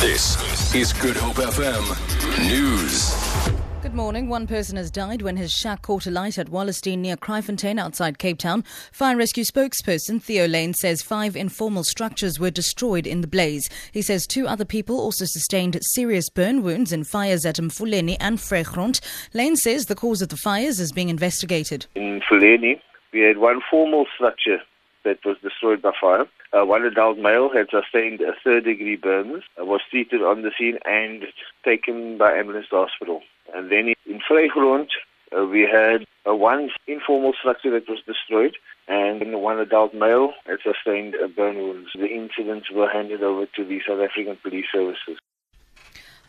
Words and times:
This 0.00 0.74
is 0.74 0.94
Good 0.94 1.14
Hope 1.18 1.36
FM 1.36 2.48
News. 2.48 3.14
Good 3.82 3.92
morning. 3.92 4.30
One 4.30 4.46
person 4.46 4.78
has 4.78 4.90
died 4.90 5.20
when 5.20 5.36
his 5.36 5.52
shack 5.52 5.82
caught 5.82 6.06
alight 6.06 6.38
at 6.38 6.46
Wallacedene 6.46 7.00
near 7.00 7.18
Kraaifontein 7.18 7.78
outside 7.78 8.18
Cape 8.18 8.38
Town. 8.38 8.64
Fire 8.92 9.14
Rescue 9.14 9.44
spokesperson 9.44 10.22
Theo 10.22 10.48
Layne 10.48 10.72
says 10.72 11.02
five 11.02 11.36
informal 11.36 11.84
structures 11.84 12.40
were 12.40 12.50
destroyed 12.50 13.06
in 13.06 13.20
the 13.20 13.26
blaze. 13.26 13.68
He 13.92 14.00
says 14.00 14.26
two 14.26 14.46
other 14.46 14.64
people 14.64 14.98
also 14.98 15.26
sustained 15.26 15.78
serious 15.82 16.30
burn 16.30 16.62
wounds 16.62 16.94
in 16.94 17.04
fires 17.04 17.44
at 17.44 17.56
Mfuleni 17.56 18.16
and 18.20 18.38
Vrygrond. 18.38 19.00
Layne 19.34 19.56
says 19.56 19.84
the 19.84 19.94
cause 19.94 20.22
of 20.22 20.30
the 20.30 20.36
fires 20.38 20.80
is 20.80 20.92
being 20.92 21.10
investigated. 21.10 21.84
In 21.94 22.22
Mfuleni, 22.22 22.80
we 23.12 23.20
had 23.20 23.36
one 23.36 23.60
formal 23.70 24.06
structure 24.14 24.62
that 25.04 25.18
was 25.26 25.36
destroyed 25.42 25.82
by 25.82 25.92
fire. 26.00 26.26
Uh, 26.52 26.64
one 26.64 26.84
adult 26.84 27.16
male 27.18 27.48
had 27.48 27.68
sustained 27.70 28.20
a 28.20 28.32
third 28.42 28.64
degree 28.64 28.96
burns, 28.96 29.44
uh, 29.60 29.64
was 29.64 29.80
treated 29.88 30.22
on 30.22 30.42
the 30.42 30.50
scene 30.58 30.78
and 30.84 31.24
taken 31.64 32.18
by 32.18 32.32
ambulance 32.32 32.66
to 32.68 32.76
hospital. 32.76 33.22
And 33.54 33.70
then 33.70 33.94
in 34.06 34.20
Vrygrond, 34.28 34.88
uh, 35.36 35.44
we 35.44 35.60
had 35.60 36.04
uh, 36.28 36.34
one 36.34 36.70
informal 36.88 37.34
structure 37.38 37.70
that 37.70 37.88
was 37.88 38.00
destroyed 38.04 38.56
and 38.88 39.40
one 39.40 39.60
adult 39.60 39.94
male 39.94 40.32
had 40.46 40.58
sustained 40.64 41.14
burn 41.36 41.56
wounds. 41.56 41.90
The 41.94 42.08
incidents 42.08 42.70
were 42.70 42.88
handed 42.88 43.22
over 43.22 43.46
to 43.46 43.64
the 43.64 43.80
South 43.86 44.00
African 44.00 44.36
Police 44.42 44.66
Services. 44.72 45.18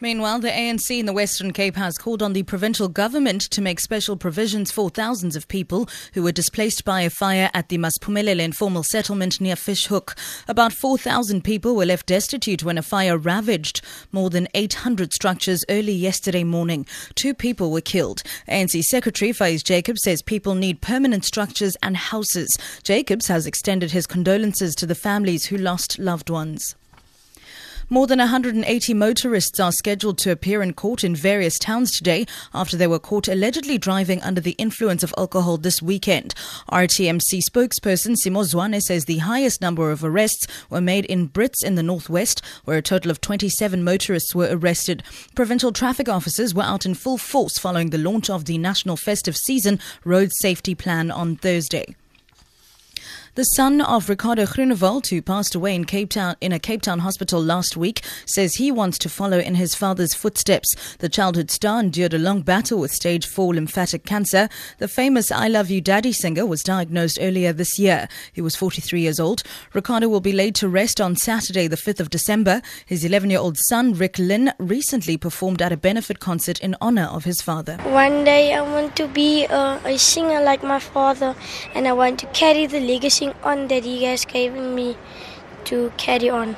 Meanwhile, 0.01 0.39
the 0.39 0.49
ANC 0.49 0.99
in 0.99 1.05
the 1.05 1.13
Western 1.13 1.53
Cape 1.53 1.75
has 1.75 1.95
called 1.95 2.23
on 2.23 2.33
the 2.33 2.41
provincial 2.41 2.87
government 2.87 3.41
to 3.51 3.61
make 3.61 3.79
special 3.79 4.17
provisions 4.17 4.71
for 4.71 4.89
thousands 4.89 5.35
of 5.35 5.47
people 5.47 5.87
who 6.15 6.23
were 6.23 6.31
displaced 6.31 6.83
by 6.83 7.01
a 7.01 7.11
fire 7.11 7.51
at 7.53 7.69
the 7.69 7.77
Masiphumelele 7.77 8.39
informal 8.39 8.81
settlement 8.81 9.39
near 9.39 9.55
Fish 9.55 9.85
Hoek. 9.85 10.15
About 10.47 10.73
4,000 10.73 11.43
people 11.43 11.75
were 11.75 11.85
left 11.85 12.07
destitute 12.07 12.63
when 12.63 12.79
a 12.79 12.81
fire 12.81 13.15
ravaged 13.15 13.81
more 14.11 14.31
than 14.31 14.47
800 14.55 15.13
structures 15.13 15.63
early 15.69 15.93
yesterday 15.93 16.43
morning. 16.43 16.87
Two 17.13 17.35
people 17.35 17.71
were 17.71 17.79
killed. 17.79 18.23
ANC 18.49 18.81
Secretary 18.81 19.31
Faiz 19.31 19.63
Jacobs 19.63 20.01
says 20.03 20.23
people 20.23 20.55
need 20.55 20.81
permanent 20.81 21.25
structures 21.25 21.77
and 21.83 21.95
houses. 21.95 22.49
Jacobs 22.81 23.27
has 23.27 23.45
extended 23.45 23.91
his 23.91 24.07
condolences 24.07 24.73
to 24.73 24.87
the 24.87 24.95
families 24.95 25.45
who 25.45 25.57
lost 25.57 25.99
loved 25.99 26.31
ones. 26.31 26.75
More 27.89 28.07
than 28.07 28.19
180 28.19 28.93
motorists 28.93 29.59
are 29.59 29.71
scheduled 29.71 30.17
to 30.19 30.31
appear 30.31 30.61
in 30.61 30.73
court 30.73 31.03
in 31.03 31.15
various 31.15 31.59
towns 31.59 31.91
today 31.91 32.25
after 32.53 32.77
they 32.77 32.87
were 32.87 32.99
caught 32.99 33.27
allegedly 33.27 33.77
driving 33.77 34.21
under 34.21 34.41
the 34.41 34.51
influence 34.51 35.03
of 35.03 35.13
alcohol 35.17 35.57
this 35.57 35.81
weekend. 35.81 36.33
RTMC 36.71 37.41
spokesperson 37.49 38.15
Simo 38.15 38.43
Zwane 38.43 38.81
says 38.81 39.05
the 39.05 39.19
highest 39.19 39.61
number 39.61 39.91
of 39.91 40.03
arrests 40.03 40.47
were 40.69 40.81
made 40.81 41.05
in 41.05 41.29
Brits 41.29 41.63
in 41.63 41.75
the 41.75 41.83
northwest, 41.83 42.41
where 42.65 42.77
a 42.77 42.81
total 42.81 43.11
of 43.11 43.21
27 43.21 43.83
motorists 43.83 44.33
were 44.35 44.49
arrested. 44.51 45.03
Provincial 45.35 45.71
traffic 45.71 46.07
officers 46.07 46.53
were 46.53 46.63
out 46.63 46.85
in 46.85 46.93
full 46.93 47.17
force 47.17 47.57
following 47.57 47.89
the 47.89 47.97
launch 47.97 48.29
of 48.29 48.45
the 48.45 48.57
national 48.57 48.97
festive 48.97 49.35
season 49.35 49.79
road 50.05 50.31
safety 50.39 50.75
plan 50.75 51.11
on 51.11 51.35
Thursday. 51.35 51.95
The 53.35 53.45
son 53.45 53.79
of 53.79 54.09
Ricardo 54.09 54.43
Groenewald, 54.43 55.07
who 55.07 55.21
passed 55.21 55.55
away 55.55 55.73
in 55.73 55.85
Cape 55.85 56.09
Town 56.09 56.35
in 56.41 56.51
a 56.51 56.59
Cape 56.59 56.81
Town 56.81 56.99
hospital 56.99 57.41
last 57.41 57.77
week, 57.77 58.03
says 58.25 58.55
he 58.55 58.73
wants 58.73 58.97
to 58.97 59.07
follow 59.07 59.39
in 59.39 59.55
his 59.55 59.73
father's 59.73 60.13
footsteps. 60.13 60.67
The 60.97 61.07
childhood 61.07 61.49
star 61.49 61.79
endured 61.79 62.13
a 62.13 62.19
long 62.19 62.41
battle 62.41 62.77
with 62.77 62.91
stage 62.91 63.25
4 63.25 63.53
lymphatic 63.53 64.03
cancer. 64.03 64.49
The 64.79 64.89
famous 64.89 65.31
I 65.31 65.47
Love 65.47 65.69
You 65.69 65.79
Daddy 65.79 66.11
singer 66.11 66.45
was 66.45 66.61
diagnosed 66.61 67.19
earlier 67.21 67.53
this 67.53 67.79
year. 67.79 68.09
He 68.33 68.41
was 68.41 68.57
43 68.57 68.99
years 68.99 69.17
old. 69.17 69.43
Ricardo 69.73 70.09
will 70.09 70.19
be 70.19 70.33
laid 70.33 70.53
to 70.55 70.67
rest 70.67 70.99
on 70.99 71.15
Saturday, 71.15 71.67
the 71.67 71.77
5th 71.77 72.01
of 72.01 72.09
December. 72.09 72.61
His 72.85 73.05
11-year-old 73.05 73.57
son, 73.69 73.93
Rick 73.93 74.19
Lynn, 74.19 74.51
recently 74.57 75.15
performed 75.15 75.61
at 75.61 75.71
a 75.71 75.77
benefit 75.77 76.19
concert 76.19 76.59
in 76.59 76.75
honor 76.81 77.05
of 77.05 77.23
his 77.23 77.41
father. 77.41 77.77
One 77.83 78.25
day 78.25 78.53
I 78.53 78.59
want 78.59 78.97
to 78.97 79.07
be 79.07 79.45
a, 79.45 79.79
a 79.85 79.97
singer 79.97 80.41
like 80.41 80.63
my 80.63 80.79
father 80.79 81.33
and 81.73 81.87
I 81.87 81.93
want 81.93 82.19
to 82.19 82.25
carry 82.33 82.65
the 82.65 82.81
legacy 82.81 83.20
on 83.43 83.67
that 83.67 83.85
you 83.85 84.01
guys 84.01 84.25
gave 84.25 84.53
me 84.53 84.97
to 85.65 85.91
carry 85.97 86.29
on. 86.29 86.55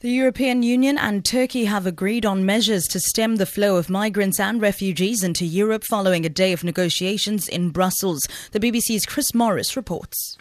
The 0.00 0.10
European 0.10 0.64
Union 0.64 0.98
and 0.98 1.24
Turkey 1.24 1.66
have 1.66 1.86
agreed 1.86 2.26
on 2.26 2.44
measures 2.44 2.88
to 2.88 2.98
stem 2.98 3.36
the 3.36 3.46
flow 3.46 3.76
of 3.76 3.88
migrants 3.88 4.40
and 4.40 4.60
refugees 4.60 5.22
into 5.22 5.44
Europe 5.44 5.84
following 5.84 6.26
a 6.26 6.28
day 6.28 6.52
of 6.52 6.64
negotiations 6.64 7.48
in 7.48 7.70
Brussels. 7.70 8.26
The 8.50 8.58
BBC's 8.58 9.06
Chris 9.06 9.32
Morris 9.32 9.76
reports. 9.76 10.36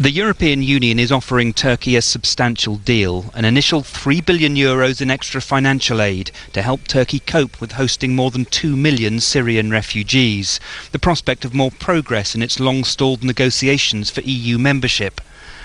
The 0.00 0.12
European 0.12 0.62
Union 0.62 1.00
is 1.00 1.10
offering 1.10 1.52
Turkey 1.52 1.96
a 1.96 2.02
substantial 2.02 2.76
deal, 2.76 3.32
an 3.34 3.44
initial 3.44 3.82
3 3.82 4.20
billion 4.20 4.54
euros 4.54 5.00
in 5.00 5.10
extra 5.10 5.40
financial 5.40 6.00
aid 6.00 6.30
to 6.52 6.62
help 6.62 6.86
Turkey 6.86 7.18
cope 7.18 7.60
with 7.60 7.72
hosting 7.72 8.14
more 8.14 8.30
than 8.30 8.44
2 8.44 8.76
million 8.76 9.18
Syrian 9.18 9.72
refugees, 9.72 10.60
the 10.92 11.00
prospect 11.00 11.44
of 11.44 11.52
more 11.52 11.72
progress 11.72 12.36
in 12.36 12.42
its 12.42 12.60
long-stalled 12.60 13.24
negotiations 13.24 14.08
for 14.08 14.20
EU 14.20 14.56
membership, 14.56 15.20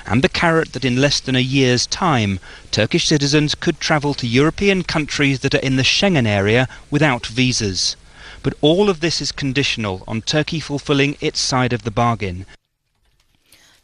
and 0.07 0.23
the 0.23 0.29
carrot 0.29 0.73
that 0.73 0.83
in 0.83 1.00
less 1.00 1.19
than 1.19 1.35
a 1.35 1.39
year's 1.39 1.85
time, 1.85 2.39
Turkish 2.71 3.07
citizens 3.07 3.53
could 3.53 3.79
travel 3.79 4.15
to 4.15 4.25
European 4.25 4.81
countries 4.81 5.41
that 5.41 5.53
are 5.53 5.59
in 5.59 5.75
the 5.75 5.83
Schengen 5.83 6.25
area 6.25 6.67
without 6.89 7.27
visas. 7.27 7.95
But 8.41 8.55
all 8.61 8.89
of 8.89 9.00
this 9.00 9.21
is 9.21 9.31
conditional 9.31 10.03
on 10.07 10.23
Turkey 10.23 10.59
fulfilling 10.59 11.17
its 11.21 11.39
side 11.39 11.71
of 11.71 11.83
the 11.83 11.91
bargain. 11.91 12.47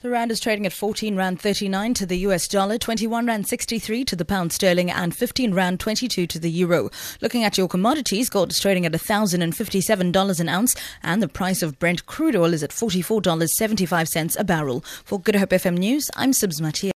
The 0.02 0.10
rand 0.10 0.32
is 0.32 0.40
trading 0.40 0.66
at 0.66 0.72
14 0.72 1.18
rand 1.18 1.42
39 1.42 1.94
to 1.96 2.06
the 2.06 2.20
US 2.20 2.48
dollar, 2.48 2.78
21 2.78 3.26
rand 3.26 3.48
63 3.48 4.06
to 4.06 4.16
the 4.16 4.24
pound 4.24 4.54
sterling, 4.54 4.90
and 4.90 5.14
15 5.14 5.54
rand 5.54 5.82
22 5.82 6.26
to 6.26 6.40
the 6.40 6.50
euro. 6.50 6.90
Looking 7.20 7.44
at 7.44 7.58
your 7.58 7.68
commodities, 7.68 8.30
gold 8.30 8.52
is 8.52 8.62
trading 8.62 8.86
at 8.86 8.94
$1,057 8.94 10.40
an 10.40 10.48
ounce, 10.48 10.74
and 11.04 11.22
the 11.22 11.28
price 11.28 11.62
of 11.62 11.78
Brent 11.80 12.06
crude 12.06 12.38
oil 12.38 12.54
is 12.54 12.64
at 12.64 12.70
$44.75 12.70 14.40
a 14.40 14.44
barrel. 14.46 14.86
For 15.04 15.20
Good 15.20 15.36
Hope 15.36 15.50
FM 15.50 15.78
News, 15.78 16.10
I'm 16.16 16.32
Sibs 16.32 16.62
Matia. 16.62 16.88